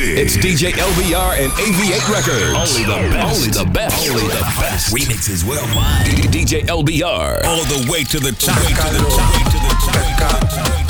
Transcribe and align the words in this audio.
TV. 0.00 0.16
It's 0.16 0.36
DJ 0.36 0.72
LBR 0.72 1.38
and 1.38 1.52
AV8 1.52 2.08
Records. 2.08 2.56
Only 2.56 2.84
the 2.84 3.10
best. 3.12 3.36
Only 3.36 3.50
the 3.50 3.70
best. 3.70 4.10
Only 4.10 4.22
the 4.22 4.40
best. 4.58 4.94
Remixes 4.94 5.44
worldwide. 5.44 6.06
DJ 6.32 6.62
LBR. 6.66 7.44
All 7.44 7.64
the 7.64 7.86
way 7.90 8.04
to 8.04 8.18
the 8.18 8.32
top. 8.32 8.56
Way 8.58 8.68
to 8.68 8.74
the 8.74 9.08
top. 9.10 9.34
Way 9.34 9.44
to 9.44 9.58
the 9.58 10.84
top. 10.86 10.89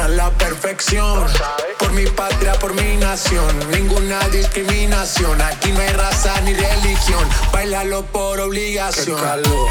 a 0.00 0.08
la 0.08 0.30
perfección. 0.30 1.26
Por 1.78 1.92
mi 1.92 2.06
patria, 2.06 2.52
por 2.54 2.74
mi 2.74 2.96
nación, 2.96 3.46
ninguna 3.70 4.20
discriminación. 4.28 5.40
Aquí 5.40 5.72
no 5.72 5.80
hay 5.80 5.88
raza 5.88 6.40
ni 6.42 6.54
religión, 6.54 7.26
bailalo 7.52 8.04
por 8.06 8.40
obligación. 8.40 9.16
Qué 9.16 9.22
calor. 9.22 9.68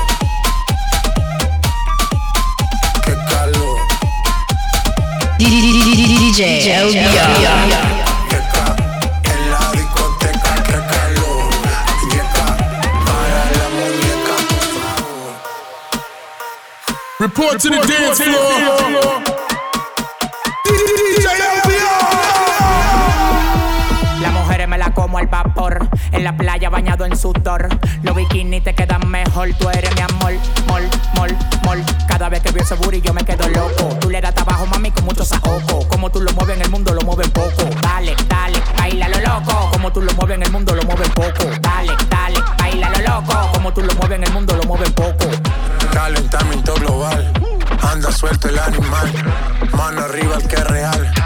Qué 3.05 3.13
calor. 3.29 3.79
DJ, 5.37 6.93
Report, 17.19 17.53
report 17.53 17.61
to 17.61 17.69
the 17.69 17.77
dance 17.87 18.21
floor. 18.21 19.36
como 24.97 25.19
el 25.19 25.27
vapor. 25.27 25.87
En 26.11 26.23
la 26.23 26.35
playa 26.35 26.71
bañado 26.71 27.05
en 27.05 27.15
sudor. 27.15 27.69
Los 28.01 28.15
bikinis 28.15 28.63
te 28.63 28.73
quedan 28.73 29.07
mejor. 29.07 29.53
Tú 29.59 29.69
eres 29.69 29.93
mi 29.93 30.01
amor, 30.01 30.33
mol, 30.67 30.81
mol, 31.13 31.37
mol. 31.63 31.85
Cada 32.07 32.29
vez 32.29 32.41
que 32.41 32.51
veo 32.51 32.63
ese 32.63 32.73
booty 32.73 32.99
yo 33.01 33.13
me 33.13 33.23
quedo 33.23 33.47
loco. 33.49 33.95
Tú 34.01 34.09
le 34.09 34.19
das 34.19 34.33
trabajo, 34.33 34.65
mami, 34.65 34.89
con 34.89 35.05
mucho 35.05 35.23
saoco. 35.23 35.87
Como 35.87 36.09
tú 36.09 36.19
lo 36.19 36.31
mueves 36.33 36.55
en 36.57 36.63
el 36.63 36.71
mundo, 36.71 36.95
lo 36.95 37.01
mueves 37.01 37.29
poco. 37.29 37.69
Dale, 37.83 38.15
dale, 38.27 38.59
baila 38.75 39.07
lo 39.09 39.19
loco. 39.19 39.69
Como 39.71 39.93
tú 39.93 40.01
lo 40.01 40.11
mueves 40.13 40.35
en 40.37 40.43
el 40.43 40.51
mundo, 40.51 40.73
lo 40.73 40.81
mueves 40.81 41.09
poco. 41.09 41.45
Dale, 41.61 41.93
dale, 42.09 42.39
baila 42.57 42.89
lo 42.89 43.01
loco. 43.07 43.51
Como 43.53 43.73
tú 43.73 43.81
lo 43.83 43.93
mueves 43.93 44.17
en 44.17 44.23
el 44.23 44.33
mundo, 44.33 44.55
lo 44.55 44.63
mueves 44.63 44.91
poco. 44.93 45.29
Calentamiento 45.93 46.73
global. 46.73 47.33
Anda 47.83 48.11
suelto 48.11 48.49
el 48.49 48.57
animal. 48.57 49.13
Mano 49.73 50.01
arriba 50.01 50.37
el 50.37 50.47
que 50.47 50.55
es 50.55 50.67
real 50.67 51.16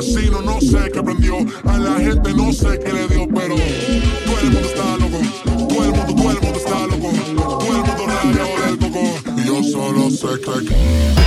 vecino, 0.00 0.40
no 0.40 0.60
sé 0.60 0.90
qué 0.92 1.02
prendió. 1.02 1.36
A 1.64 1.78
la 1.78 1.94
gente 1.96 2.32
no 2.32 2.52
sé 2.52 2.78
qué 2.78 2.92
le 2.92 3.06
dio, 3.08 3.28
pero 3.28 3.54
todo 4.24 4.40
el 4.40 4.50
mundo 4.50 4.68
está 4.68 4.96
loco. 4.96 5.18
Todo 5.68 5.84
el 5.84 5.90
mundo, 5.92 6.14
todo 6.14 6.30
el 6.30 6.40
mundo 6.40 6.58
está 6.58 6.86
loco. 6.86 7.12
Todo 7.36 7.76
el 7.76 7.82
mundo 7.82 8.06
rayado 8.06 8.66
del 8.66 8.78
coco. 8.78 9.02
Y 9.36 9.46
yo 9.46 9.62
solo 9.62 10.10
sé 10.10 10.40
que. 10.40 11.19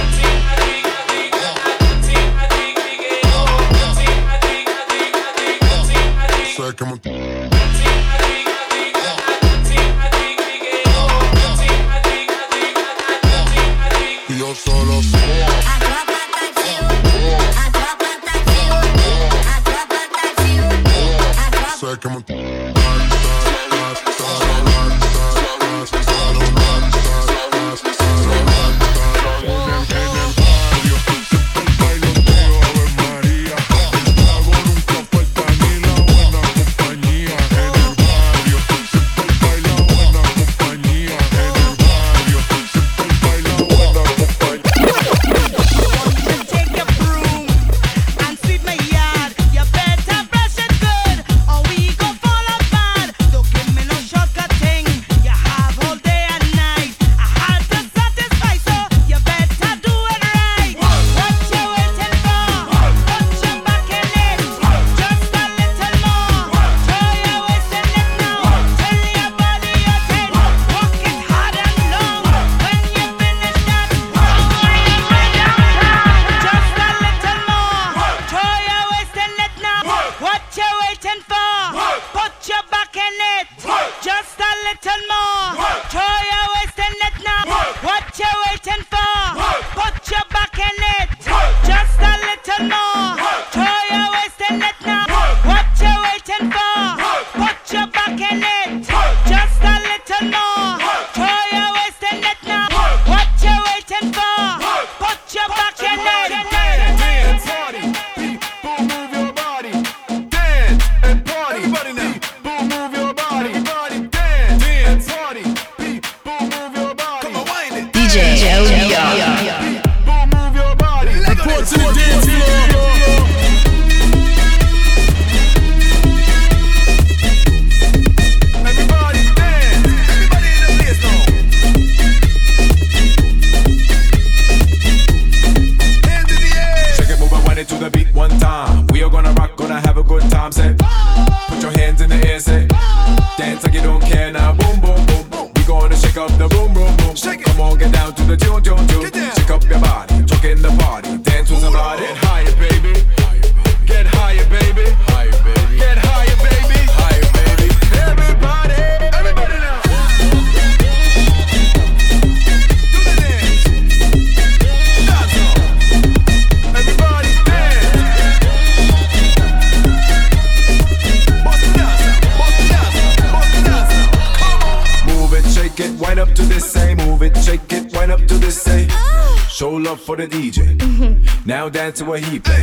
to 181.95 182.13
a 182.13 182.19
he 182.19 182.39
played. 182.39 182.62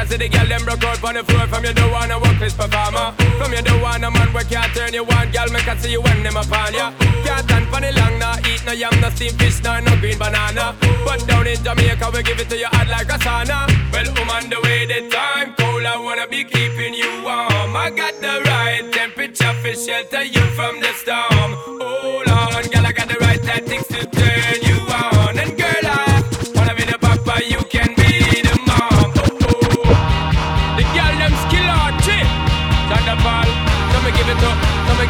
Because 0.00 0.16
the 0.16 0.28
girl 0.30 0.48
them 0.48 0.64
broke 0.64 0.84
out 0.84 1.04
on 1.04 1.14
the 1.14 1.24
floor. 1.24 1.46
From 1.46 1.62
you 1.62 1.74
don't 1.74 1.92
wanna 1.92 2.18
work 2.18 2.38
this 2.40 2.54
performer. 2.54 3.12
From 3.36 3.52
you 3.52 3.60
don't 3.60 3.82
want 3.82 4.02
a 4.02 4.10
man 4.10 4.32
where 4.32 4.44
can't 4.44 4.72
turn 4.72 4.94
you 4.94 5.04
on 5.04 5.30
Girl, 5.30 5.52
make 5.52 5.68
I 5.68 5.76
see 5.76 5.92
you 5.92 6.00
when 6.00 6.22
them 6.22 6.38
upon 6.40 6.72
ya. 6.72 6.90
Can't 7.20 7.44
stand 7.44 7.68
for 7.68 7.84
the 7.84 7.92
long, 7.92 8.18
nah 8.18 8.40
Eat 8.48 8.64
no 8.64 8.72
yam, 8.72 8.96
no 9.02 9.10
steamed 9.10 9.36
fish, 9.38 9.62
nah, 9.62 9.80
no 9.80 9.92
green 10.00 10.16
banana. 10.16 10.74
But 11.04 11.28
down 11.28 11.46
in 11.46 11.62
Jamaica, 11.62 12.10
we 12.14 12.22
give 12.22 12.40
it 12.40 12.48
to 12.48 12.56
you 12.56 12.72
hot 12.72 12.88
like 12.88 13.12
a 13.12 13.20
sauna. 13.20 13.68
Well, 13.92 14.08
I'm 14.08 14.30
on 14.30 14.48
the 14.48 14.58
way, 14.64 14.86
the 14.86 15.04
time 15.12 15.52
cold 15.60 15.84
I 15.84 16.00
wanna 16.00 16.26
be 16.26 16.44
keeping 16.44 16.94
you 16.94 17.20
warm. 17.20 17.76
I 17.76 17.92
got 17.94 18.16
the 18.24 18.40
right 18.48 18.88
temperature 18.92 19.52
for 19.60 19.74
shelter 19.76 20.24
you 20.24 20.44
from 20.56 20.80
the 20.80 20.92
storm. 20.96 21.52
Hold 21.76 22.28
on, 22.28 22.62
girl, 22.72 22.86
I 22.86 22.92
got 22.92 23.08
the 23.08 23.18
right 23.20 23.42
tactics 23.42 23.88
to 23.88 24.19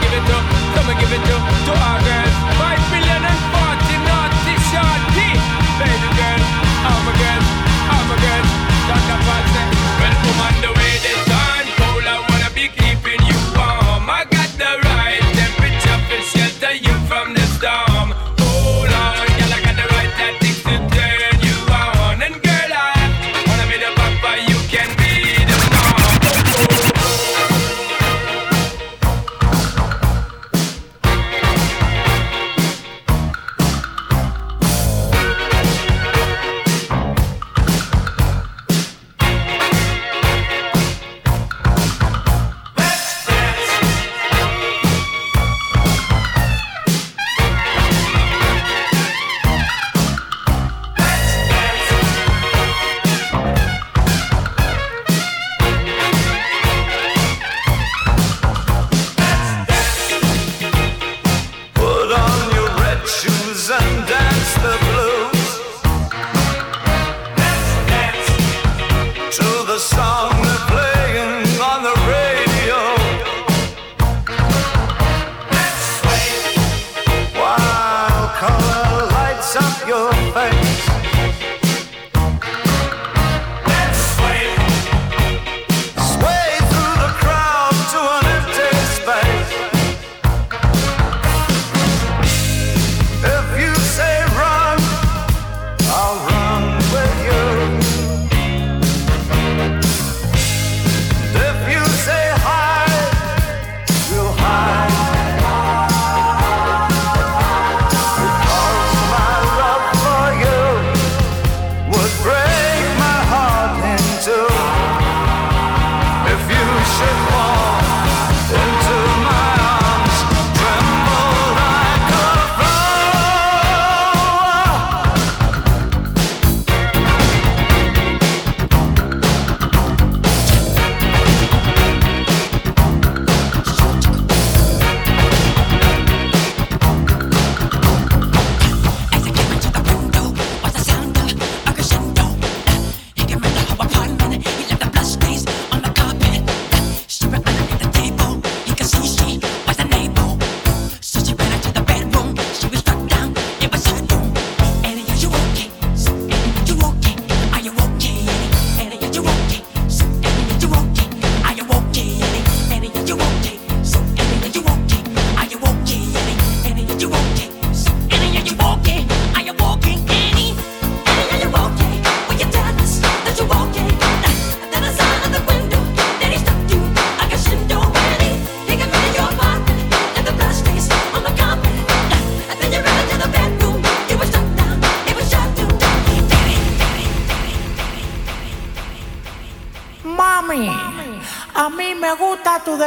give 0.03 0.15
it 0.19 0.31
up 0.37 0.45
Come 0.75 0.91
and 0.91 0.99
give 1.01 1.13
it 1.13 1.31
up 1.35 1.43
To 1.67 1.73
our 1.73 2.01
girls 2.05 2.20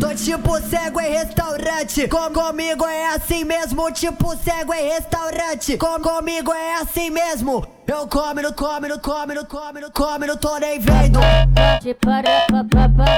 Tô 0.00 0.14
tipo 0.14 0.58
cego 0.62 1.00
em 1.00 1.10
restaurante. 1.10 2.08
Com, 2.08 2.32
comigo 2.32 2.86
é 2.86 3.14
assim 3.14 3.44
mesmo. 3.44 3.90
Tipo 3.92 4.34
cego 4.36 4.72
em 4.72 4.88
restaurante. 4.88 5.76
Com, 5.76 6.00
comigo 6.00 6.52
é 6.52 6.76
assim 6.76 7.10
mesmo. 7.10 7.66
Eu 7.86 8.08
come, 8.08 8.42
não 8.42 8.52
come, 8.52 8.88
não 8.88 8.98
come, 8.98 9.34
não 9.34 9.44
come, 9.44 9.80
não 9.80 9.90
come, 9.90 10.26
não 10.26 10.36
tô 10.36 10.58
nem 10.58 10.78
vendo. 10.80 11.20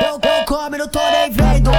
Eu, 0.05 0.15
eu 0.15 0.45
come, 0.47 0.77
não 0.77 0.88
tô 0.88 1.00
nem 1.11 1.31
vendo. 1.31 1.71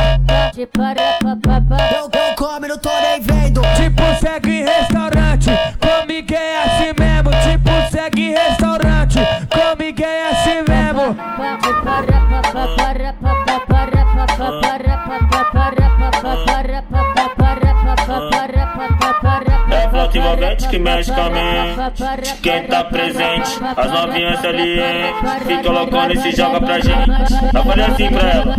Que 20.70 20.80
mexe 20.80 21.12
com 21.12 21.22
a 21.22 21.30
mente. 21.30 22.34
Quem 22.42 22.64
tá 22.68 22.84
presente, 22.84 23.60
as 23.76 23.92
novinhas 23.92 24.46
ali, 24.46 24.80
hein? 24.80 25.14
Fica 25.46 25.72
loucona 25.72 26.14
e 26.14 26.18
se 26.18 26.32
joga 26.32 26.62
pra 26.62 26.80
gente. 26.80 27.10
Eu 27.54 27.64
falei 27.64 27.86
assim 27.86 28.10
pra 28.10 28.30
ela. 28.30 28.56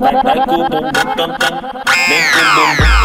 Vai, 0.00 0.22
vai 0.22 0.46
com 0.46 0.54
o 0.54 0.68
bumbum 0.68 0.90
tam 1.16 1.38
tam. 1.38 1.60
Vem 2.08 2.22
com 2.32 2.38
o 2.38 2.54
bumbum 2.54 3.03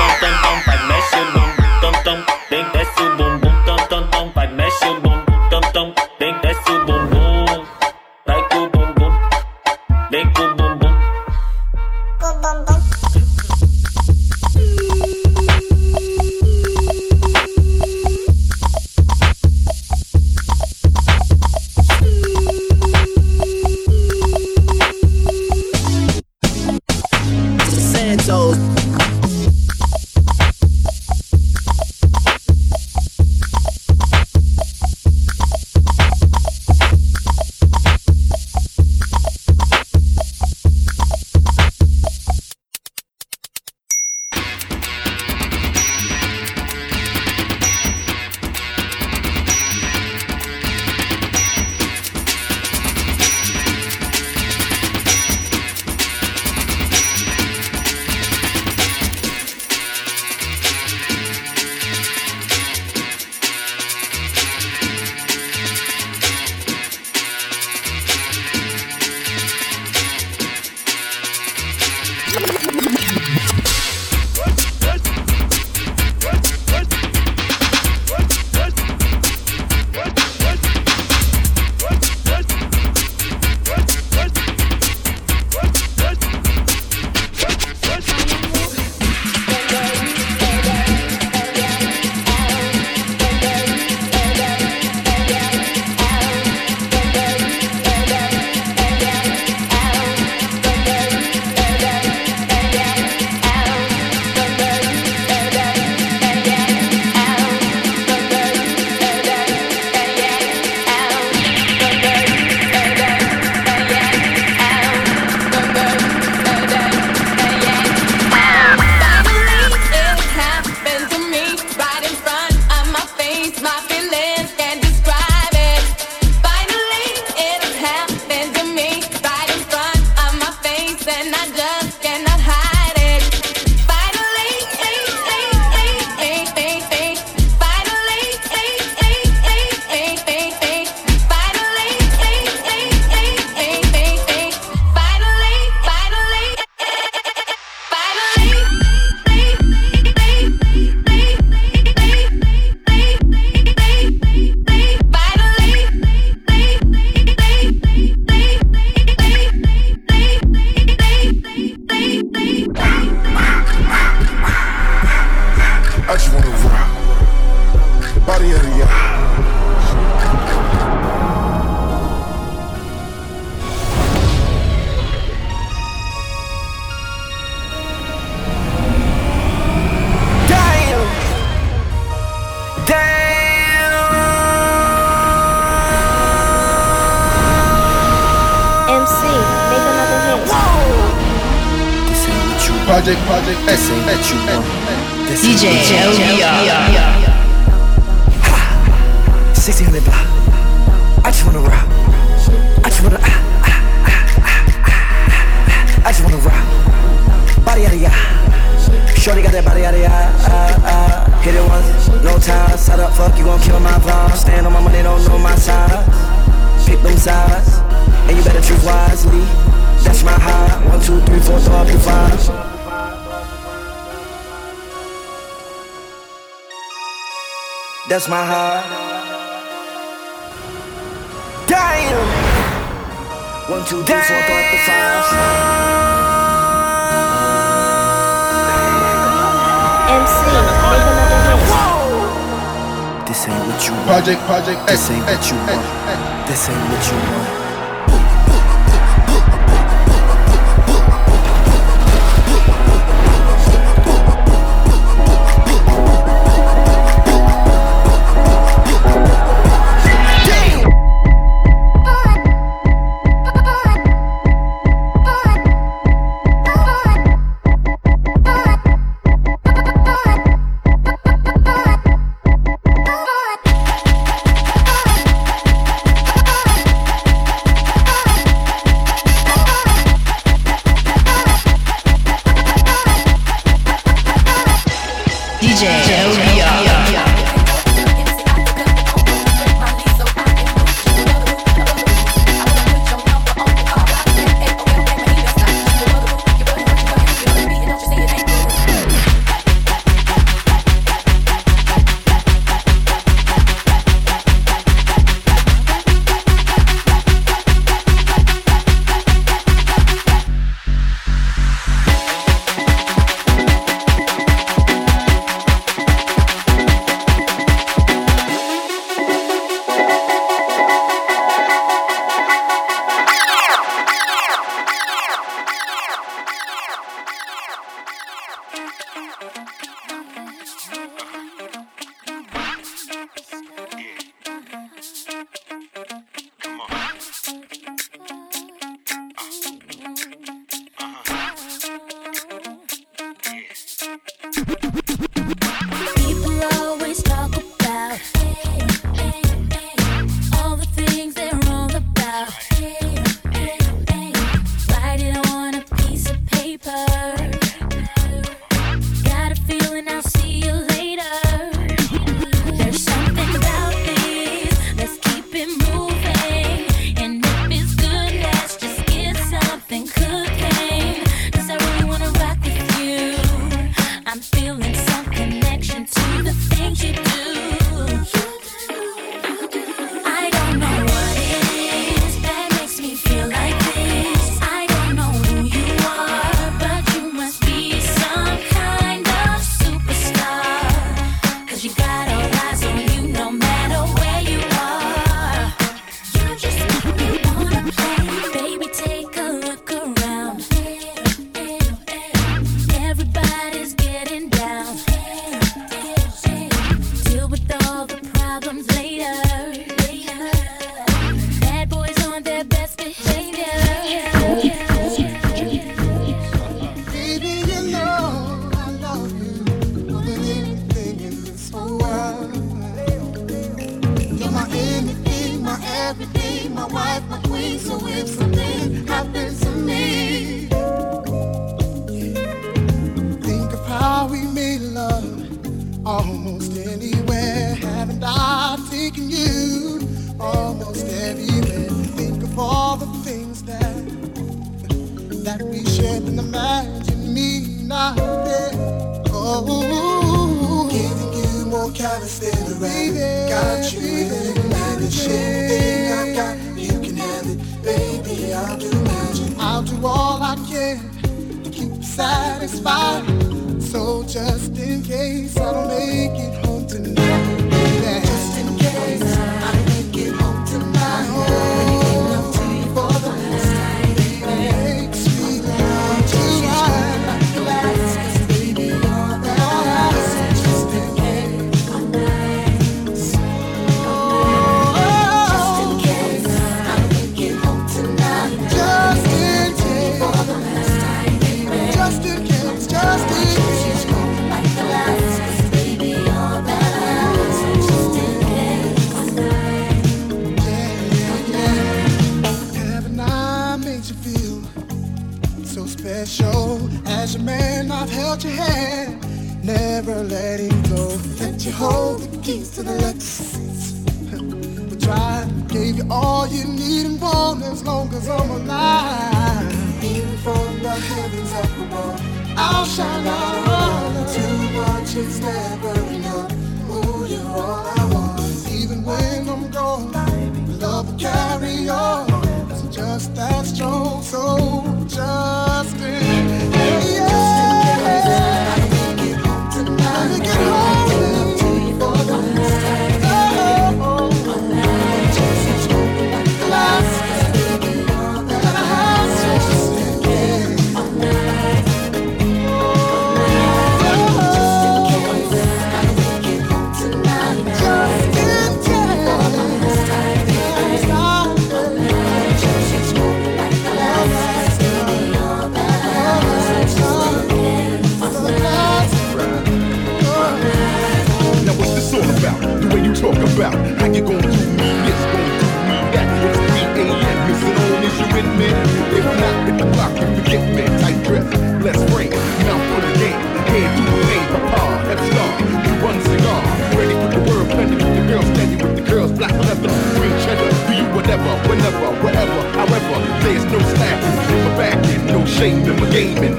shame 595.59 595.83
in 595.83 595.99
my 595.99 596.09
game, 596.09 596.58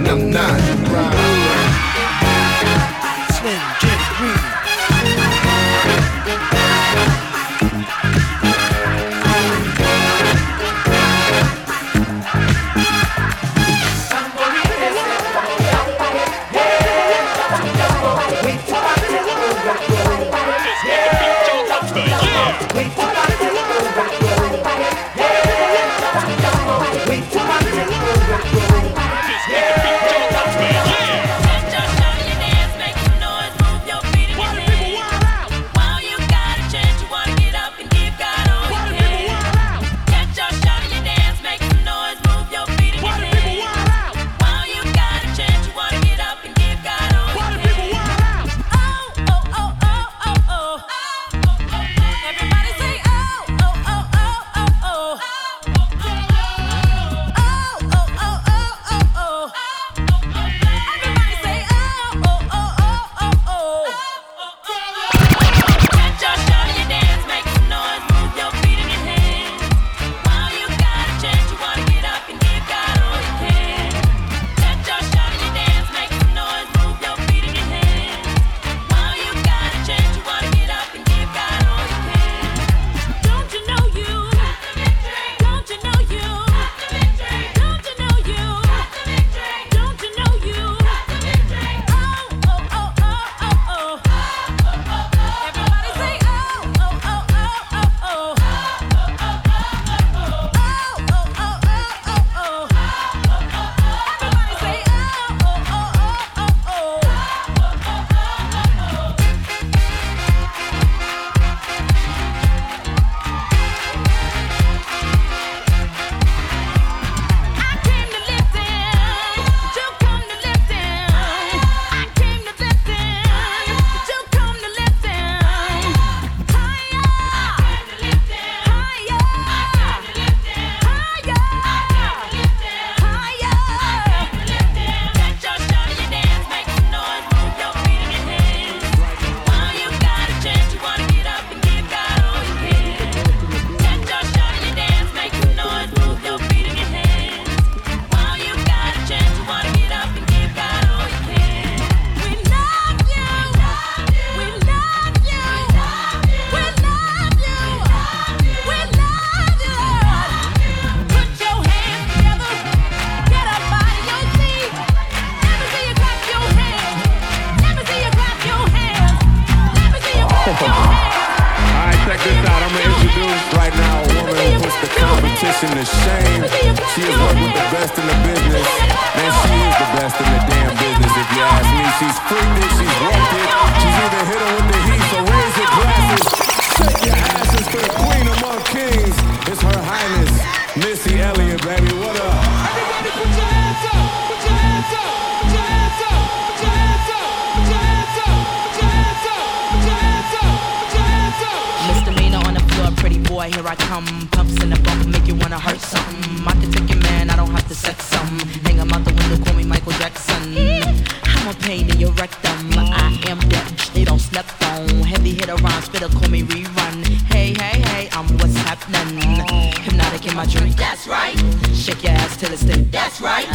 spitter, 216.00 216.18
call 216.18 216.30
me 216.30 216.42
rerun. 216.42 217.04
Hey, 217.32 217.54
hey, 217.58 217.80
hey, 217.80 218.08
I'm 218.12 218.26
what's 218.38 218.56
happening. 218.56 219.18
Hpnotiq 219.18 220.30
in 220.30 220.36
my 220.36 220.46
drink. 220.46 220.76
That's 220.76 221.06
right. 221.06 221.36
Shake 221.74 222.02
your 222.02 222.12
ass 222.12 222.36
till 222.36 222.52
it's 222.52 222.62
thick. 222.62 222.90
That's 222.90 223.20
right. 223.20 223.46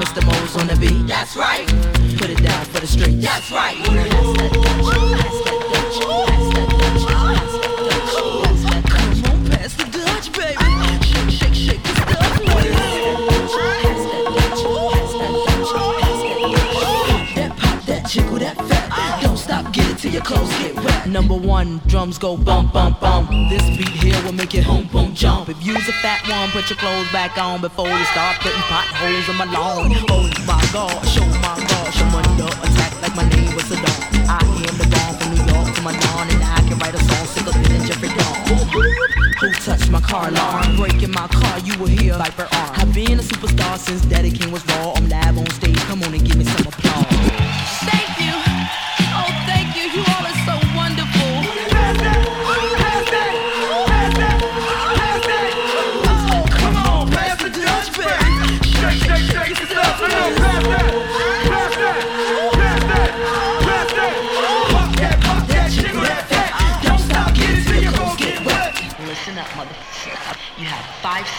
Mr. 0.00 0.24
Mo's 0.24 0.56
on 0.56 0.66
the 0.68 0.76
beat. 0.76 1.06
That's 1.06 1.36
right. 1.36 1.66
Put 2.18 2.30
it 2.30 2.42
down 2.42 2.64
for 2.66 2.80
the 2.80 2.86
street. 2.86 3.20
That's 3.20 3.50
right. 3.50 3.76
Pass 3.76 4.36
that 4.36 4.52
Dutch, 4.52 5.07
Number 21.08 21.34
one, 21.34 21.80
drums 21.86 22.18
go 22.18 22.36
bump, 22.36 22.74
bump, 22.74 23.00
bump. 23.00 23.30
This 23.48 23.62
beat 23.76 23.88
here 23.88 24.22
will 24.24 24.32
make 24.32 24.54
it 24.54 24.66
boom, 24.66 24.86
boom, 24.92 25.14
jump. 25.14 25.48
If 25.48 25.64
you's 25.64 25.88
a 25.88 25.92
fat 26.04 26.20
one, 26.28 26.50
put 26.50 26.68
your 26.68 26.76
clothes 26.76 27.10
back 27.12 27.38
on 27.38 27.62
before 27.62 27.88
you 27.88 28.04
start 28.12 28.36
putting 28.40 28.60
potholes 28.68 29.26
in 29.26 29.36
my 29.36 29.46
lawn. 29.46 29.90
Oh 30.10 30.28
my 30.46 30.60
God, 30.70 30.92
show 31.08 31.24
my 31.40 31.56
gosh, 31.64 32.02
I'm 32.02 32.14
under 32.14 32.52
attack 32.60 32.92
like 33.00 33.16
my 33.16 33.26
name 33.30 33.54
was 33.56 33.64
Saddam. 33.64 34.28
I 34.28 34.36
am 34.44 34.76
the 34.76 34.86
bomb 34.92 35.16
from 35.16 35.34
New 35.34 35.44
York 35.48 35.74
to 35.76 35.82
my 35.82 35.92
lawn, 35.96 36.28
and 36.28 36.44
I 36.44 36.60
can 36.68 36.78
write 36.78 36.94
a 36.94 37.00
song 37.00 37.26
sicker 37.26 37.56
than 37.56 37.86
Jeffrey 37.86 38.08
Dawn. 38.12 39.08
Who 39.40 39.50
touched 39.64 39.90
my 39.90 40.00
car 40.00 40.28
alarm? 40.28 40.76
Breaking 40.76 41.12
my 41.12 41.26
car, 41.26 41.58
you 41.60 41.78
will 41.78 41.86
hear 41.88 42.18
Viper 42.18 42.48
arm. 42.52 42.72
I've 42.76 42.92
been 42.92 43.18
a 43.18 43.22
superstar 43.22 43.78
since 43.78 44.02
Daddy 44.02 44.30
King 44.30 44.52
was 44.52 44.64
raw. 44.66 44.92
I'm 44.94 45.08
live 45.08 45.38
on 45.38 45.48
stage, 45.50 45.78
come 45.88 46.02
on 46.02 46.12
and 46.12 46.24
give 46.24 46.36
me 46.36 46.44
some 46.44 46.66
applause. 46.66 47.07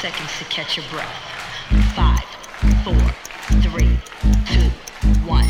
Seconds 0.02 0.32
to 0.40 0.46
catch 0.46 0.78
your 0.78 0.86
breath. 0.92 1.12
Five, 1.94 2.24
four, 2.86 2.96
three, 3.60 4.00
two, 4.48 4.70
one. 5.28 5.44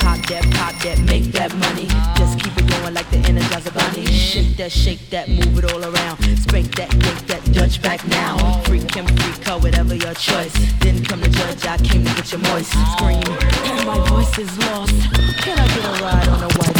Pop 0.00 0.18
that, 0.26 0.42
pop 0.58 0.74
that, 0.82 0.98
make 1.06 1.30
that 1.30 1.54
money. 1.54 1.86
Just 2.18 2.40
keep 2.40 2.56
it 2.58 2.68
going 2.68 2.94
like 2.94 3.08
the 3.10 3.18
Energizer 3.18 3.72
Bunny. 3.72 4.06
Shake 4.06 4.56
that, 4.56 4.72
shake 4.72 5.08
that, 5.10 5.28
move 5.28 5.56
it 5.62 5.72
all 5.72 5.84
around. 5.84 6.18
Spank 6.38 6.74
that, 6.74 6.92
yank 6.92 7.26
that 7.28 7.52
Dutch 7.52 7.80
back 7.80 8.04
now. 8.08 8.60
Freak 8.62 8.92
him, 8.92 9.06
freak 9.06 9.46
her, 9.46 9.58
whatever 9.58 9.94
your 9.94 10.14
choice. 10.14 10.52
Didn't 10.80 11.04
come 11.04 11.20
to 11.22 11.30
judge, 11.30 11.64
I 11.64 11.76
came 11.78 12.04
to 12.04 12.14
get 12.14 12.32
your 12.32 12.40
moist. 12.40 12.72
Scream, 12.98 13.22
and 13.22 13.86
my 13.86 13.98
voice 14.08 14.36
is 14.36 14.50
lost. 14.66 14.94
Can 15.46 15.56
I 15.56 15.66
get 15.68 15.84
a 15.84 16.02
ride 16.02 16.28
on 16.28 16.42
a 16.42 16.50
white 16.58 16.79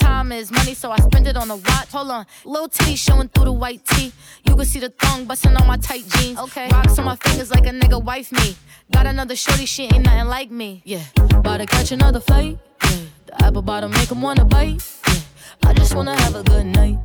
Time 0.00 0.32
is 0.32 0.50
money, 0.50 0.74
so 0.74 0.90
I 0.90 0.96
spend 0.98 1.26
it 1.26 1.36
on 1.36 1.50
a 1.50 1.56
watch. 1.56 1.90
Hold 1.92 2.10
on, 2.10 2.26
little 2.44 2.68
titty 2.68 2.96
showing 2.96 3.28
through 3.28 3.44
the 3.44 3.52
white 3.52 3.84
tee. 3.84 4.12
You 4.46 4.56
can 4.56 4.64
see 4.64 4.80
the 4.80 4.88
thong 4.88 5.26
busting 5.26 5.54
on 5.56 5.66
my 5.66 5.76
tight 5.76 6.04
jeans. 6.08 6.38
Okay, 6.38 6.68
rocks 6.72 6.98
on 6.98 7.04
my 7.04 7.16
fingers 7.16 7.50
like 7.50 7.66
a 7.66 7.70
nigga 7.70 8.02
wife 8.02 8.32
me. 8.32 8.56
Got 8.92 9.06
another 9.06 9.36
shorty, 9.36 9.66
she 9.66 9.84
ain't 9.84 10.04
nothing 10.04 10.28
like 10.28 10.50
me. 10.50 10.82
Yeah, 10.84 11.04
about 11.16 11.58
to 11.58 11.66
catch 11.66 11.92
another 11.92 12.20
flight. 12.20 12.58
Yeah, 12.84 12.90
the 13.26 13.44
apple 13.44 13.62
bottom 13.62 13.90
make 13.92 14.10
'em 14.10 14.22
wanna 14.22 14.44
bite. 14.44 14.82
Yeah, 15.08 15.68
I 15.68 15.74
just 15.74 15.94
wanna 15.94 16.16
have 16.22 16.34
a 16.34 16.42
good 16.42 16.66
night. 16.66 16.98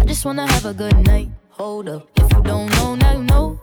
I 0.00 0.04
just 0.04 0.24
wanna 0.24 0.46
have 0.52 0.64
a 0.64 0.74
good 0.74 0.96
night. 1.06 1.28
Hold 1.50 1.88
up, 1.88 2.08
if 2.16 2.32
you 2.32 2.42
don't 2.42 2.70
know, 2.76 2.94
now 2.94 3.12
you 3.12 3.24
know. 3.24 3.60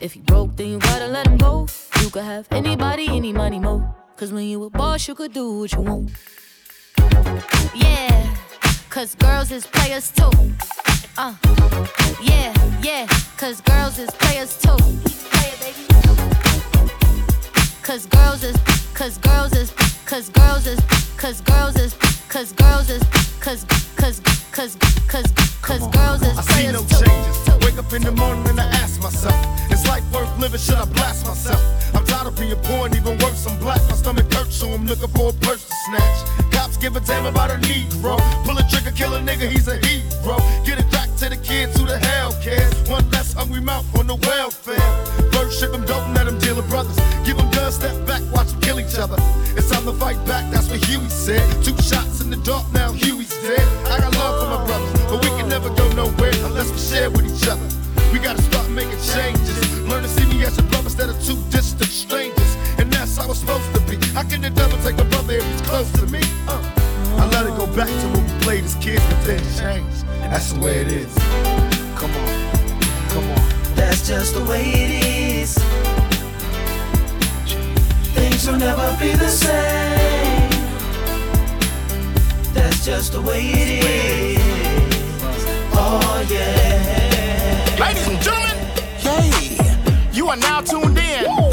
If 0.00 0.14
you 0.16 0.22
broke, 0.22 0.56
then 0.56 0.68
you 0.68 0.78
gotta 0.78 1.08
let 1.08 1.26
him 1.26 1.38
go. 1.38 1.66
You 2.02 2.10
could 2.10 2.24
have 2.24 2.46
anybody, 2.50 3.08
any 3.08 3.32
money, 3.32 3.58
mo. 3.58 3.94
Cause 4.16 4.32
when 4.32 4.44
you 4.44 4.64
a 4.64 4.70
boss, 4.70 5.08
you 5.08 5.14
could 5.14 5.32
do 5.32 5.60
what 5.60 5.72
you 5.72 5.80
want. 5.80 6.10
Yeah, 7.74 8.34
cause 8.90 9.14
girls 9.14 9.50
is 9.50 9.66
players 9.66 10.10
too. 10.10 10.30
Uh, 11.18 11.34
yeah, 12.22 12.52
yeah, 12.82 13.06
cause 13.36 13.60
girls 13.62 13.98
is 13.98 14.10
players 14.10 14.58
too. 14.58 14.76
Cause 17.82 18.06
girls 18.06 18.42
is, 18.42 18.56
cause 18.94 19.16
girls 19.18 19.52
is, 19.54 19.72
cause 20.06 20.28
girls 20.30 20.66
is, 20.66 20.80
cause 21.16 21.40
girls 21.40 21.76
is, 21.76 21.94
cause 22.28 22.52
girls 22.52 22.88
is, 22.90 23.02
cause, 23.40 23.64
cause, 23.96 24.20
cause, 24.52 24.76
cause, 25.08 25.26
cause 25.60 25.86
girls 25.88 26.22
is 26.22 26.38
I 26.38 26.42
see 26.42 26.66
no 26.70 26.82
changes. 26.86 27.66
Wake 27.66 27.76
up 27.76 27.92
in 27.92 28.02
the 28.02 28.12
morning 28.12 28.46
and 28.48 28.60
I 28.60 28.66
ask 28.78 29.02
myself, 29.02 29.34
is 29.70 29.84
life 29.88 30.04
worth 30.12 30.30
living? 30.38 30.60
Should 30.60 30.76
I 30.76 30.84
blast 30.84 31.26
myself? 31.26 31.60
I'm 31.94 32.04
tired 32.06 32.28
of 32.28 32.38
being 32.38 32.54
poor 32.62 32.86
and 32.86 32.94
even 32.94 33.18
worse, 33.18 33.46
I'm 33.46 33.58
black. 33.58 33.82
My 33.88 33.96
stomach 33.96 34.32
hurts, 34.32 34.56
so 34.56 34.68
I'm 34.68 34.86
looking 34.86 35.08
for 35.08 35.30
a 35.30 35.32
purse 35.32 35.66
to 35.66 35.74
snatch. 35.86 36.52
Cops 36.52 36.76
give 36.76 36.94
a 36.94 37.00
damn 37.00 37.26
about 37.26 37.50
a 37.50 37.54
Negro. 37.54 38.16
Pull 38.44 38.58
a 38.58 38.62
trigger, 38.70 38.92
kill 38.92 39.14
a 39.14 39.20
nigga, 39.20 39.50
he's 39.50 39.66
a 39.66 39.76
hero. 39.84 40.38
Get 40.64 40.78
it 40.78 40.95
to 41.18 41.30
the 41.30 41.36
kids 41.36 41.78
who 41.78 41.86
the 41.86 41.98
hell 41.98 42.32
cares. 42.42 42.74
One 42.90 43.08
less 43.10 43.32
hungry 43.32 43.60
mouth 43.60 43.86
on 43.98 44.06
the 44.06 44.16
welfare. 44.16 44.90
First 45.32 45.58
ship 45.58 45.72
'em, 45.72 45.84
don't 45.86 46.12
let 46.14 46.26
'em 46.28 46.38
deal 46.38 46.56
with 46.56 46.68
brothers. 46.68 46.96
Give 47.24 47.38
'em 47.38 47.50
guns, 47.50 47.76
step 47.76 47.96
back, 48.06 48.22
watch 48.32 48.48
'em 48.52 48.60
kill 48.60 48.78
each 48.78 48.98
other. 48.98 49.16
It's 49.56 49.70
time 49.70 49.84
to 49.86 49.94
fight 49.94 50.18
back, 50.26 50.44
that's 50.50 50.68
what 50.68 50.84
Huey 50.84 51.08
said. 51.08 51.42
Two 51.64 51.76
shots 51.80 52.20
in 52.20 52.28
the 52.30 52.36
dark, 52.36 52.64
now 52.72 52.92
Huey's 52.92 53.32
dead. 53.42 53.66
I 53.86 54.00
got 54.00 54.12
love 54.16 54.34
for 54.40 54.48
my 54.54 54.60
brothers, 54.66 54.92
but 55.08 55.22
we 55.24 55.30
can 55.38 55.48
never 55.48 55.70
go 55.70 55.88
nowhere 55.92 56.36
unless 56.44 56.70
we 56.70 56.78
share 56.78 57.10
with 57.10 57.24
each 57.24 57.48
other. 57.48 57.66
We 58.12 58.18
gotta 58.18 58.42
start 58.42 58.68
making 58.68 59.00
changes. 59.14 59.58
Learn 59.88 60.02
to 60.02 60.08
see 60.08 60.26
me 60.26 60.44
as 60.44 60.58
a 60.58 60.62
brother 60.62 60.88
instead 60.88 61.08
of 61.08 61.16
two 61.24 61.38
distant 61.50 61.90
strangers. 61.90 62.52
And 62.78 62.92
that's 62.92 63.16
how 63.16 63.30
it's 63.30 63.40
supposed 63.40 63.72
to 63.74 63.80
be. 63.88 63.96
How 64.12 64.22
can 64.22 64.42
the 64.42 64.50
devil 64.50 64.78
take 64.84 64.98
a 64.98 65.04
brother 65.04 65.34
if 65.34 65.44
he's 65.50 65.62
close 65.62 65.90
to 65.92 66.06
me? 66.06 66.20
Uh. 66.46 66.60
I 67.18 67.24
let 67.30 67.46
it 67.46 67.56
go 67.56 67.66
back 67.68 67.88
to 67.88 68.06
when 68.46 68.58
played 68.58 68.64
as 68.64 68.74
kids, 68.76 69.02
but 69.08 69.24
then 69.24 69.40
changed. 69.58 70.06
That's 70.30 70.52
the 70.52 70.60
way 70.60 70.80
it 70.80 70.92
is. 70.92 71.14
Come 71.96 72.10
on, 72.10 72.80
come 73.08 73.24
on. 73.24 73.74
That's 73.74 74.06
just 74.06 74.34
the 74.34 74.44
way 74.44 74.62
it 74.62 75.04
is. 75.04 75.54
Things 78.14 78.46
will 78.46 78.58
never 78.58 78.96
be 79.00 79.12
the 79.14 79.28
same. 79.28 80.50
That's 82.54 82.84
just 82.84 83.12
the 83.12 83.22
way 83.22 83.40
it 83.40 83.84
is. 83.84 84.40
Oh 85.72 86.26
yeah. 86.30 87.76
Ladies 87.80 88.06
and 88.08 88.20
gentlemen, 88.22 88.58
yay! 89.02 89.58
You 90.12 90.28
are 90.28 90.36
now 90.36 90.60
tuned 90.60 90.98
in. 90.98 91.24
Finzel, 91.24 91.45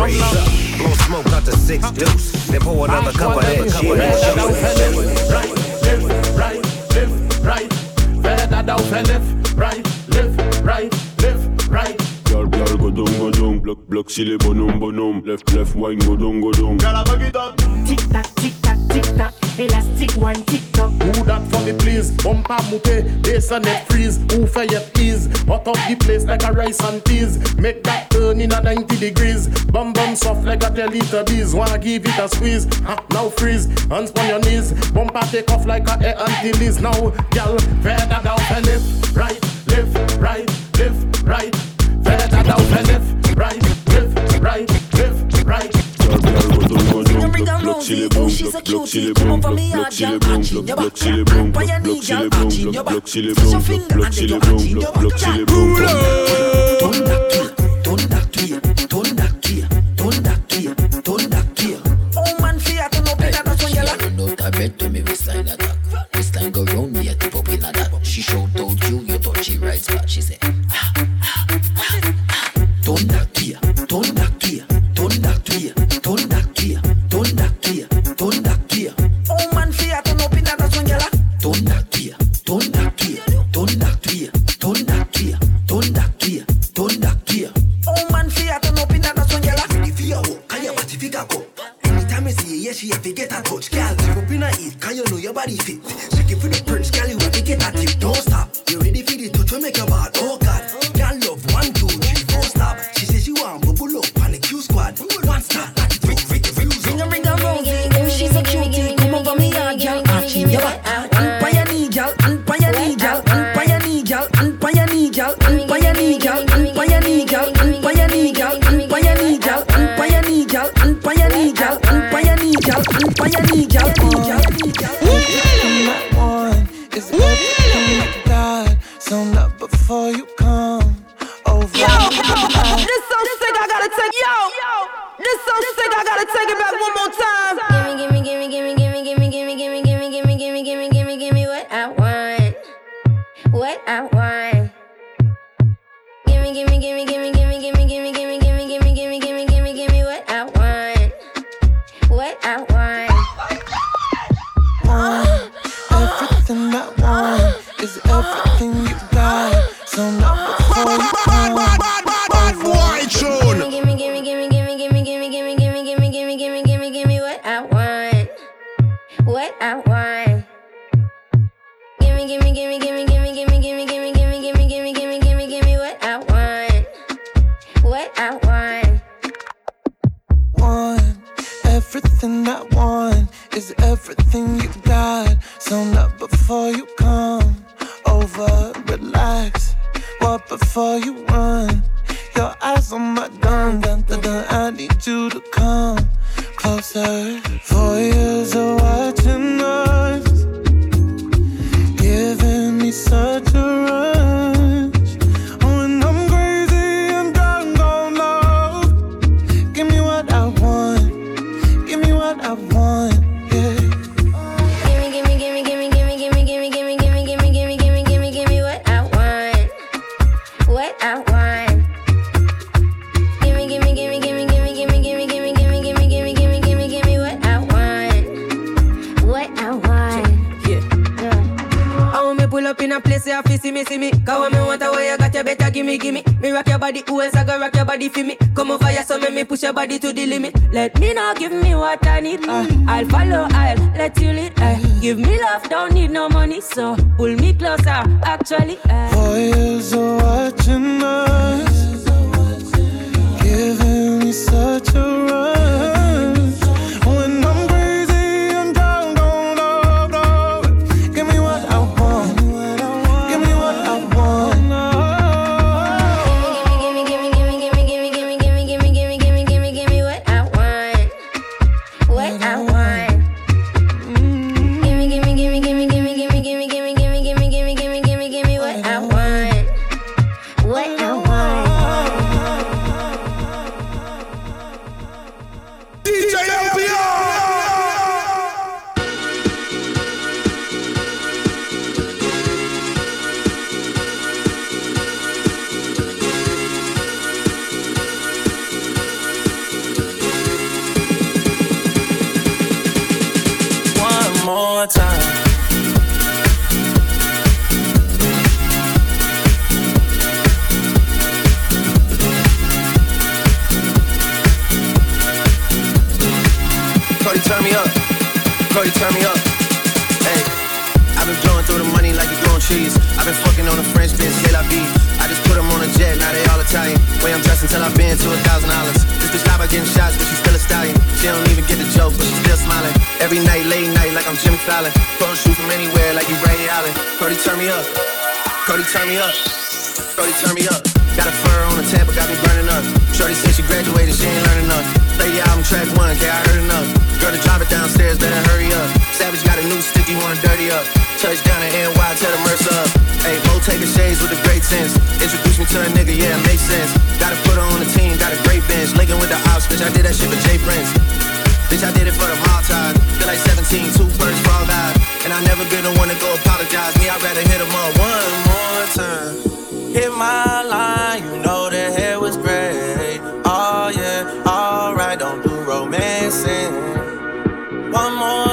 rays 0.00 0.22
up. 0.22 0.78
Blow 0.78 0.92
smoke 1.06 1.26
out 1.32 1.44
the 1.44 1.52
six 1.52 1.90
deuce. 1.92 2.32
Then 2.48 2.60
pour 2.60 2.84
another 2.86 3.12
cup 3.12 3.36
of 3.36 3.42
that 3.42 3.70
shit. 3.80 3.98
right, 5.30 5.52
left, 5.82 6.08
right, 6.38 6.62
left, 6.94 7.44
right. 7.44 7.82
Left, 9.08 9.52
right, 9.56 9.86
left, 10.08 10.62
right, 10.62 10.92
left, 11.22 11.68
right. 11.68 11.98
Block, 13.62 13.78
block, 13.88 14.10
silly, 14.10 14.36
bonum, 14.38 14.80
bonum. 14.80 15.24
Left, 15.24 15.52
left, 15.54 15.74
wine, 15.76 15.98
go 15.98 16.16
down, 16.16 16.40
go 16.40 16.52
down. 16.52 16.76
Girl, 16.78 16.96
I 16.96 17.04
bug 17.04 17.22
it 17.22 17.36
up. 17.36 17.56
Tick 17.86 18.00
tock, 18.10 18.26
tick. 18.34 18.51
Elastic 19.58 20.12
one, 20.12 20.42
tick 20.44 20.62
tock. 20.72 20.90
Who 20.92 21.24
that 21.24 21.42
for 21.50 21.60
me, 21.60 21.72
please? 21.78 22.10
Bumper 22.22 22.56
moupe, 22.70 23.22
bass 23.22 23.50
and 23.50 23.64
net 23.64 23.86
freeze. 23.88 24.16
Who 24.32 24.46
for 24.46 24.64
your 24.64 24.82
ease? 24.98 25.26
Hot 25.46 25.66
up 25.68 25.76
the 25.88 25.96
place 26.00 26.24
like 26.24 26.42
a 26.44 26.52
rice 26.52 26.80
and 26.80 27.04
peas. 27.04 27.54
Make 27.56 27.82
that 27.84 28.10
turn 28.10 28.40
in 28.40 28.52
a 28.52 28.62
90 28.62 28.96
degrees. 28.96 29.48
Bum 29.66 29.92
bum 29.92 30.16
soft 30.16 30.44
like 30.44 30.62
a 30.62 30.66
Teletubbies. 30.66 31.54
Wanna 31.54 31.78
give 31.78 32.06
it 32.06 32.18
a 32.18 32.28
squeeze? 32.28 32.64
Ha, 32.80 33.04
now 33.10 33.28
freeze. 33.28 33.66
Hands 33.88 34.10
on 34.10 34.26
your 34.28 34.40
knees. 34.40 34.72
Bumper 34.90 35.20
take 35.30 35.50
off 35.50 35.66
like 35.66 35.88
a 35.88 35.98
air 36.02 36.18
Antilles. 36.18 36.80
Now, 36.80 37.10
girl, 37.30 37.58
further 37.82 38.20
down 38.24 38.38
for 38.48 38.60
left, 38.60 39.16
right, 39.16 39.40
left, 39.68 40.16
right, 40.18 40.50
Block, 47.92 48.08
block, 48.10 48.86
silly, 48.86 49.12
boom. 49.12 49.40
Block, 49.40 49.54
block, 49.54 49.92
silly, 49.92 50.18
boom. 50.18 50.42
Block, 50.42 50.76
block, 50.78 50.96
silly, 50.96 51.24
boom. 51.24 51.52
Block, 51.52 51.82
block, 51.82 52.02
silly, 52.02 52.28
boom. 52.30 52.72
Block, 52.72 52.86
block, 52.86 53.08
silly, 53.08 53.34
boom. 53.34 53.52
Block, 53.52 53.90
block, 53.90 54.12
silly, 54.12 54.38
boom. 54.38 54.74
Block, 54.74 54.94
block, 54.94 55.18
silly, 55.18 55.44
boom. 55.44 55.74
Block, 55.74 55.84
block, 56.94 57.18
silly, 57.18 57.42
boom. 57.42 57.51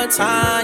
Time, 0.09 0.58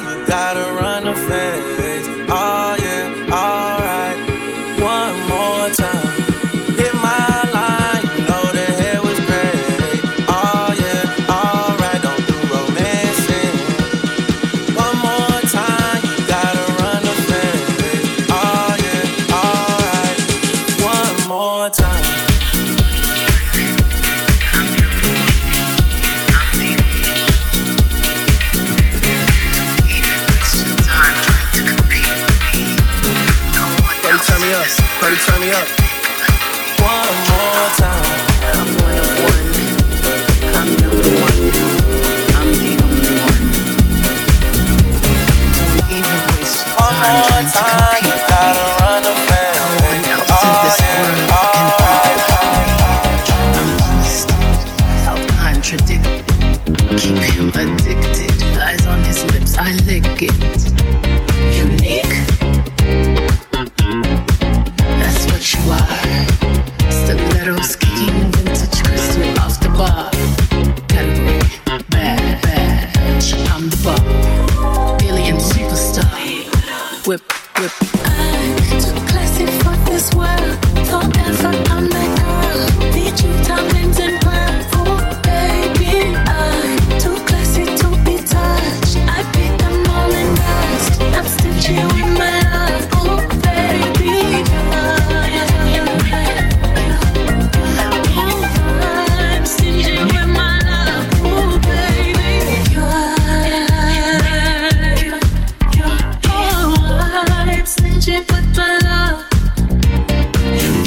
magic. 108.08 108.36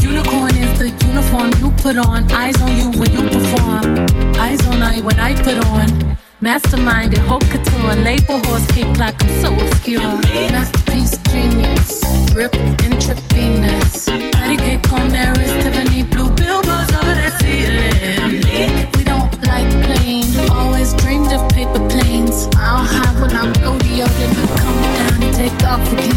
Unicorn 0.03 0.55
is 0.57 0.79
the 0.79 0.89
uniform 1.07 1.51
you 1.61 1.71
put 1.83 1.97
on. 1.97 2.31
Eyes 2.33 2.61
on 2.63 2.77
you 2.77 2.91
when 2.99 3.11
you 3.13 3.23
perform. 3.29 4.07
Eyes 4.37 4.65
on 4.67 4.83
I 4.83 5.01
when 5.01 5.19
I 5.19 5.35
put 5.43 5.65
on. 5.67 6.17
Mastermind 6.41 7.15
and 7.15 7.27
haute 7.27 7.43
couture, 7.51 7.95
label 8.05 8.39
horse 8.47 8.67
cake 8.69 8.97
like 8.99 9.21
I'm 9.23 9.43
so 9.43 9.53
obscure. 9.55 10.01
Masterpiece 10.01 11.19
genius, 11.31 12.03
rip 12.35 12.55
intravenous. 12.55 14.07
Petty 14.07 14.79
on 14.93 15.09
there 15.09 15.35
is 15.41 15.65
Tiffany 15.65 16.05
blue 16.05 16.31
billboards 16.31 16.93
over 16.95 17.15
that 17.19 17.35
ceiling. 17.41 18.87
We 18.97 19.05
don't 19.05 19.33
like 19.45 19.69
plain, 19.85 20.25
always 20.51 20.95
dreamed 20.95 21.33
of 21.33 21.49
paper 21.51 21.83
planes. 21.89 22.49
I'll 22.57 22.85
have 22.85 23.21
when 23.21 23.33
I'm 23.33 23.53
rodeo, 23.63 24.07
then 24.07 24.31
you 24.39 24.47
come 24.63 24.79
down 24.95 25.23
and 25.23 25.35
take 25.35 25.63
off 25.65 25.93
again. 25.93 26.08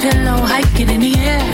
pillow, 0.00 0.40
hiking 0.48 0.88
in 0.88 1.00
the 1.00 1.14
air. 1.18 1.44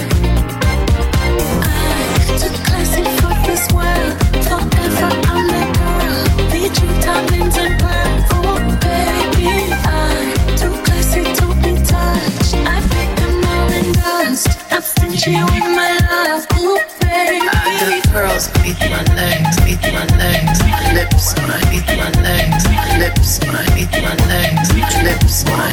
I 1.63 2.39
took 2.39 2.55
classic 2.63 3.07
for 3.19 3.35
this 3.43 3.67
world, 3.75 4.13
forever 4.47 5.11
I'm 5.35 5.47
that 5.51 5.71
girl. 5.75 6.23
Be 6.55 6.71
true, 6.71 6.95
diamonds 7.03 7.57
and 7.59 7.75
pearls. 7.83 8.23
Oh, 8.39 8.63
baby, 8.87 9.51
I 9.83 10.31
too 10.55 10.71
classy 10.87 11.27
to 11.27 11.47
be 11.59 11.75
touched. 11.91 12.55
I 12.63 12.79
pick 12.95 13.11
them 13.19 13.43
all 13.51 13.71
in 13.75 13.87
dust. 13.99 14.47
I 14.71 14.79
finish 14.81 15.27
you 15.27 15.43
with 15.51 15.69
my 15.75 15.99
love. 16.07 16.47
Oh, 16.55 16.79
baby. 17.03 17.43
I 17.43 17.67
got 17.83 17.99
pearls 18.15 18.47
beneath 18.55 18.79
my 18.95 19.03
legs, 19.19 19.59
beneath 19.59 19.83
my 19.91 20.07
legs. 20.23 20.59
Lips 20.95 21.35
when 21.35 21.51
I 21.51 21.59
beat 21.67 21.89
my 21.99 22.11
legs, 22.23 22.63
lips 23.03 23.43
when 23.43 23.57
I 23.59 23.67
beat 23.75 23.91
my 24.07 24.15
legs, 24.31 24.71
lips 25.03 25.43
when 25.51 25.59
I 25.59 25.66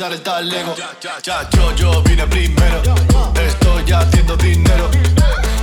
pisar 0.00 0.12
el 0.14 0.22
talego. 0.22 0.74
Chacho, 1.20 1.74
yo 1.76 2.02
vine 2.02 2.26
primero. 2.26 2.80
Estoy 3.34 3.92
haciendo 3.92 4.34
dinero. 4.34 4.88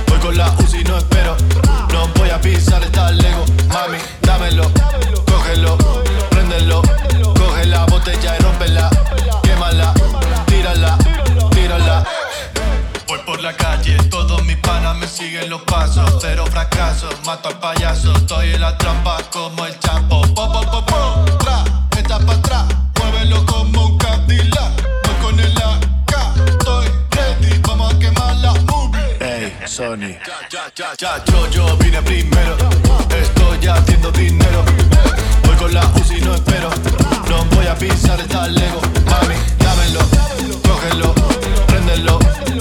Voy 0.06 0.18
con 0.20 0.36
la 0.36 0.48
UCI, 0.60 0.84
no 0.84 0.96
espero. 0.96 1.36
No 1.92 2.06
voy 2.14 2.30
a 2.30 2.40
pisar 2.40 2.80
el 2.84 2.92
talego. 2.92 3.44
Mami, 3.66 3.98
dámelo, 4.22 4.70
cógelo, 5.26 5.76
préndelo. 6.30 6.82
Coge 7.34 7.66
la 7.66 7.84
botella 7.86 8.36
y 8.38 8.42
rómpela. 8.42 8.90
Quémala, 9.42 9.92
tírala, 10.46 10.96
tírala. 11.50 12.04
Voy 13.08 13.18
por 13.26 13.40
la 13.40 13.52
calle, 13.54 13.96
todos 14.04 14.44
mis 14.44 14.58
panas 14.58 14.96
me 14.98 15.08
siguen 15.08 15.50
los 15.50 15.62
pasos. 15.62 16.18
Cero 16.20 16.44
fracaso, 16.48 17.08
mato 17.24 17.48
al 17.48 17.58
payaso. 17.58 18.12
Estoy 18.12 18.54
en 18.54 18.60
la 18.60 18.78
trampa 18.78 19.18
como 19.32 19.66
el 19.66 19.76
champo. 19.80 20.22
Po, 20.32 20.52
po, 20.52 20.60
po, 20.70 20.86
po, 20.86 21.24
tra, 21.38 21.64
pa' 22.20 22.32
atrás. 22.34 22.66
Muévelo 23.00 23.44
como 23.46 23.86
un 23.86 23.97
Cadillac. 24.28 24.72
Voy 25.04 25.14
con 25.22 25.40
el 25.40 25.56
AK, 25.56 26.36
estoy 26.48 26.86
ready. 27.12 27.60
Vamos 27.66 27.94
a 27.94 27.98
quemar 27.98 28.36
la 28.36 28.52
movie. 28.52 29.16
Ey, 29.20 29.52
Sony. 29.66 30.18
Chacho, 30.74 31.48
yo 31.50 31.76
vine 31.78 32.02
primero. 32.02 32.56
Estoy 33.10 33.68
haciendo 33.68 34.10
dinero. 34.12 34.64
Voy 35.44 35.56
con 35.56 35.72
la 35.72 35.86
UCI, 35.94 36.20
no 36.20 36.34
espero. 36.34 36.70
No 37.28 37.44
voy 37.56 37.66
a 37.66 37.74
pisar 37.74 38.20
el 38.20 38.28
talego. 38.28 38.80
Mami, 39.06 39.34
dámelo, 39.58 40.00
cógelo, 40.62 41.14
préndelo. 41.66 42.18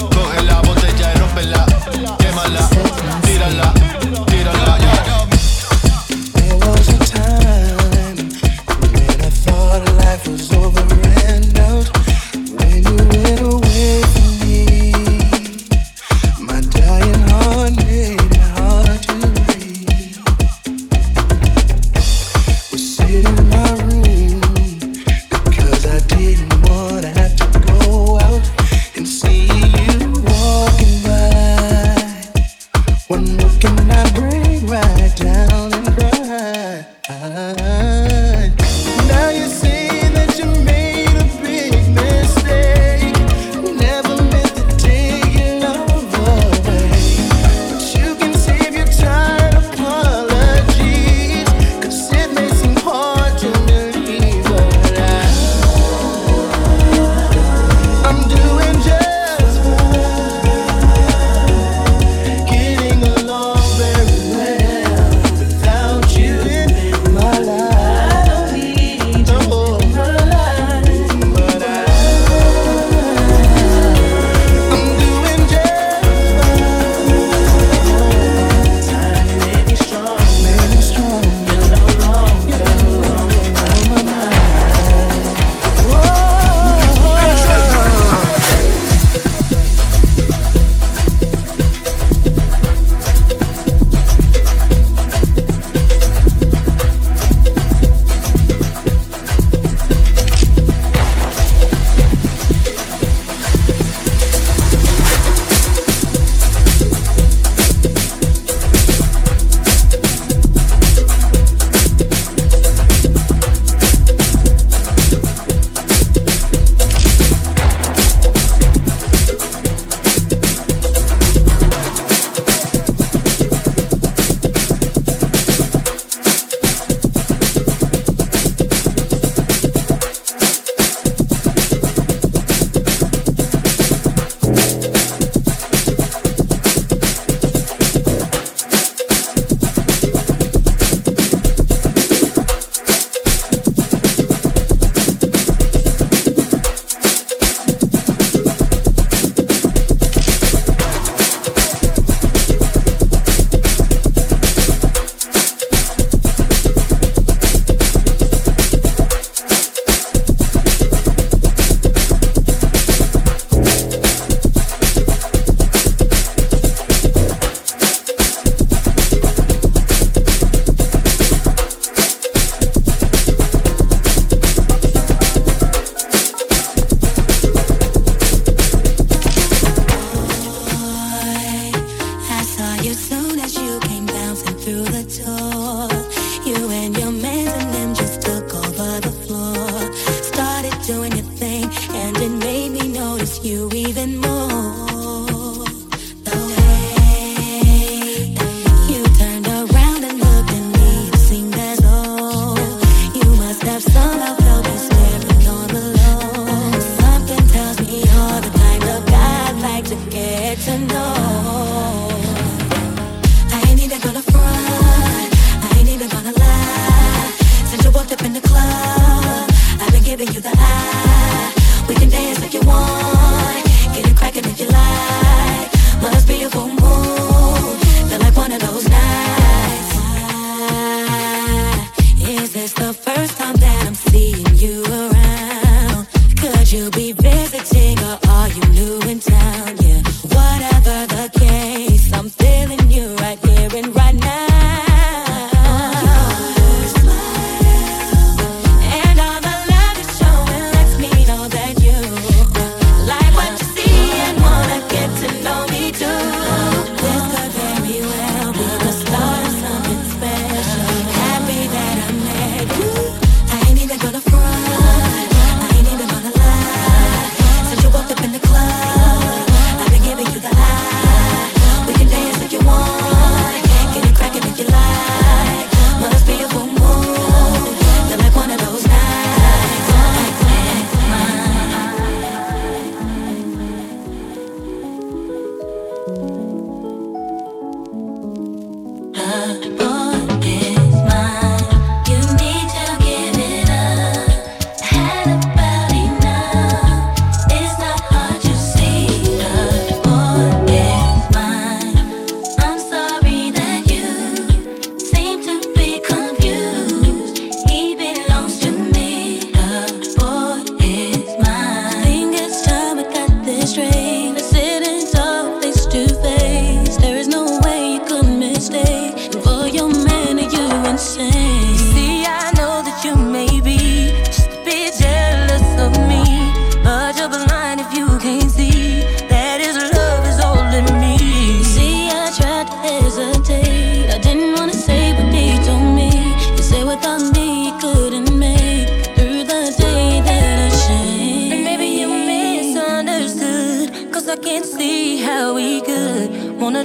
Coge 0.09 0.43
la 0.43 0.61
botella 0.61 1.13
y 1.13 1.17
rómpela. 1.17 1.65
Quémala, 2.17 2.69
tírala. 3.23 3.73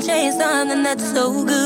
Change 0.03 0.35
something 0.35 0.83
that's 0.83 1.13
so 1.13 1.45
good. 1.45 1.62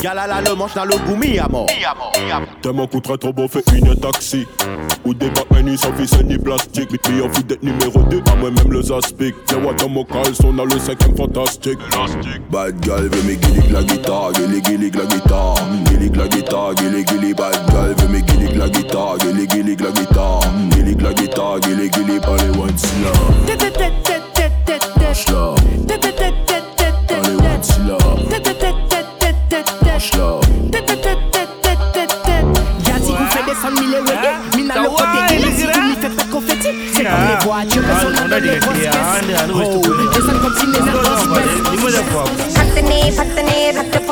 Galala 0.00 0.40
le 0.40 0.54
manche 0.54 0.74
dans 0.74 0.84
le 0.84 0.96
goumi 1.06 1.38
à 1.38 1.48
mort. 1.48 1.66
Tellement 2.62 2.86
coûterait 2.86 3.18
trop 3.18 3.32
beau, 3.32 3.48
fait 3.48 3.64
une 3.76 3.94
taxi. 3.96 4.46
Ou 5.04 5.14
des 5.14 5.30
bacs 5.30 5.46
ni 5.64 5.76
sans 5.76 5.92
vis 5.92 6.12
ni 6.24 6.38
plastique. 6.38 6.88
Mais 6.92 6.98
puis 6.98 7.20
en 7.20 7.28
fout 7.28 7.46
d'être 7.46 7.62
numéro 7.62 8.00
2, 8.02 8.22
à 8.30 8.36
moi-même 8.36 8.72
les 8.72 8.92
aspics. 8.92 9.34
Tiens, 9.46 9.58
what 9.64 9.74
dans 9.74 9.88
mon 9.88 10.06
on 10.44 10.58
a 10.58 10.64
le 10.64 10.78
cinquième 10.78 11.16
fantastique. 11.16 11.78
Bad 12.50 12.76
girl 12.84 13.08
veut 13.08 13.22
me 13.22 13.34
gillig 13.34 13.70
la 13.72 13.82
guitare, 13.82 14.32
gillig 14.34 14.64
gillig 14.64 14.94
la 14.94 15.04
guitare, 15.04 15.56
gillig 15.86 16.16
la 16.16 16.28
guitare, 16.28 16.74
gillig 16.76 17.06
gillig 17.06 17.34
bad 17.34 17.54
girl 17.70 17.94
veut 17.98 18.08
me 18.08 18.20
gillig 18.20 18.56
la 18.56 18.68
guitare, 18.68 19.18
gillig 19.18 19.48
gillig 19.50 19.80
la 19.80 19.90
guitare, 19.90 20.40
gillig 20.70 21.00
la 21.00 21.12
guitare, 21.12 21.60
gillig 21.60 21.92
gillig 21.92 22.20
allez 22.24 22.50
one 22.58 22.78
slow. 22.78 23.12
Slow. 25.14 25.54
Allez 25.88 26.47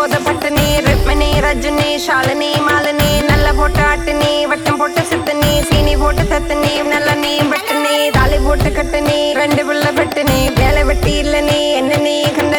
போத 0.07 0.18
பட்டினி 0.26 0.66
ருக்மணி 0.84 1.28
ரஜினி 1.44 1.88
ஷாலினி 2.04 2.50
மாலினி 2.66 3.09
நல்ல 3.30 3.46
போட்டு 3.52 3.82
ஆட்டினி 3.82 4.30
வட்டம் 4.50 4.78
போட்டு 4.80 5.02
சித்தனி 5.02 5.50
சீனி 5.68 5.94
போட்டு 6.02 6.24
தத்தினி 6.24 6.72
நல்ல 6.92 7.16
நீ 7.22 7.32
வெட்டினி 7.50 7.96
தாலி 8.16 8.38
போட்டு 8.38 8.70
கட்டினி 8.70 9.18
ரெண்டு 9.40 9.64
பிள்ளை 9.64 9.90
வெட்டினி 9.98 10.38
வேலை 10.61 10.84
வெட்டி 10.84 11.14
இல்ல 11.24 11.40
நீ 11.42 11.61
என்ன 11.80 11.98
நீ 12.07 12.16
கண்ட 12.38 12.57